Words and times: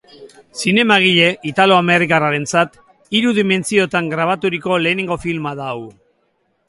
Zinemagile 0.61 1.27
italoamerikarrarentzat 1.49 2.79
hiru 3.19 3.35
dimentsiotan 3.41 4.09
grabaturiko 4.15 4.81
lehenengo 4.87 5.19
filma 5.27 5.53
da 5.61 5.69
hau. 5.75 5.81